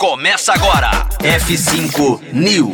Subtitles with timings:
[0.00, 1.06] Começa agora.
[1.18, 2.72] F5 News.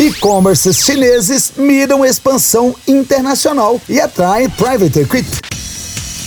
[0.00, 5.40] E-commerces chineses miram expansão internacional e atraem private equity.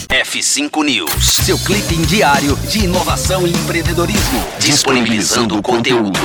[0.10, 6.20] F5 News, seu clipe diário de inovação e empreendedorismo, disponibilizando o conteúdo.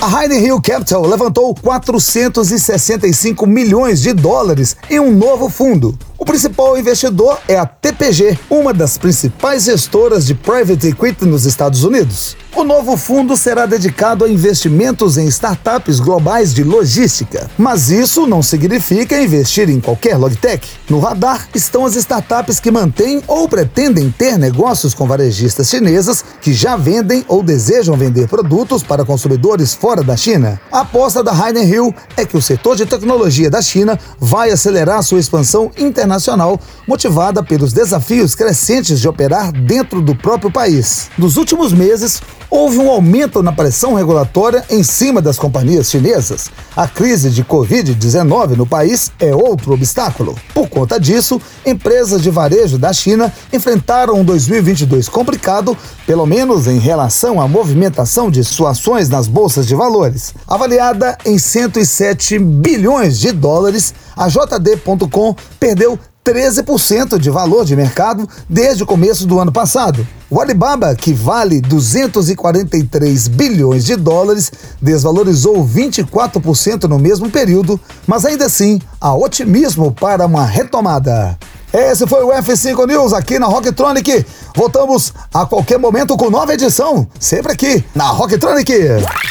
[0.00, 5.98] A Hidden Hill Capital levantou 465 milhões de dólares em um novo fundo.
[6.22, 11.82] O principal investidor é a TPG, uma das principais gestoras de private equity nos Estados
[11.82, 12.36] Unidos.
[12.54, 17.50] O novo fundo será dedicado a investimentos em startups globais de logística.
[17.56, 20.68] Mas isso não significa investir em qualquer logtech.
[20.88, 26.52] No radar estão as startups que mantêm ou pretendem ter negócios com varejistas chinesas que
[26.52, 30.60] já vendem ou desejam vender produtos para consumidores fora da China.
[30.70, 35.02] A aposta da Hidden Hill é que o setor de tecnologia da China vai acelerar
[35.02, 35.70] sua expansão
[36.12, 41.10] internacional, motivada pelos desafios crescentes de operar dentro do próprio país.
[41.16, 42.22] Nos últimos meses,
[42.52, 46.50] houve um aumento na pressão regulatória em cima das companhias chinesas.
[46.76, 50.36] A crise de Covid-19 no país é outro obstáculo.
[50.52, 55.74] Por conta disso, empresas de varejo da China enfrentaram um 2022 complicado,
[56.06, 60.34] pelo menos em relação à movimentação de suas ações nas bolsas de valores.
[60.46, 68.84] Avaliada em 107 bilhões de dólares, a JD.com perdeu 13% de valor de mercado desde
[68.84, 70.06] o começo do ano passado.
[70.30, 78.46] O Alibaba, que vale 243 bilhões de dólares, desvalorizou 24% no mesmo período, mas ainda
[78.46, 81.36] assim há otimismo para uma retomada.
[81.72, 84.26] Esse foi o F5 News aqui na Rocktronic.
[84.54, 88.72] Voltamos a qualquer momento com nova edição, sempre aqui na Rocktronic.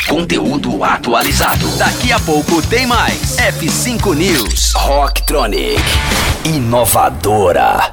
[0.10, 1.68] Conteúdo atualizado.
[1.78, 3.38] Daqui a pouco tem mais.
[3.38, 4.74] F5 News.
[4.76, 5.80] Rocktronic.
[6.44, 7.91] Inovadora.